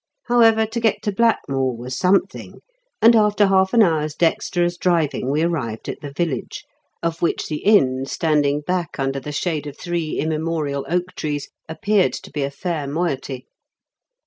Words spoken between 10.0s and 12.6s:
immemorial oak trees appeared to be a